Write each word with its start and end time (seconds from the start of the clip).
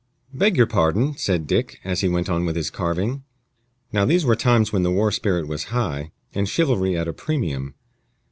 "Beg 0.33 0.57
your 0.57 0.65
pardon," 0.65 1.15
said 1.15 1.45
Dick, 1.45 1.79
as 1.85 2.01
he 2.01 2.09
went 2.09 2.27
on 2.27 2.43
with 2.43 2.55
his 2.55 2.71
carving. 2.71 3.21
Now 3.93 4.03
these 4.03 4.25
were 4.25 4.35
times 4.35 4.73
when 4.73 4.81
the 4.81 4.89
war 4.89 5.11
spirit 5.11 5.47
was 5.47 5.65
high, 5.65 6.09
and 6.33 6.49
chivalry 6.49 6.97
at 6.97 7.07
a 7.07 7.13
premium. 7.13 7.75